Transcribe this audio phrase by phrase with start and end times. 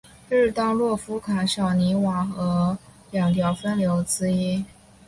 [0.31, 2.75] 日当诺夫卡小涅瓦河
[3.11, 4.65] 两条分流之一。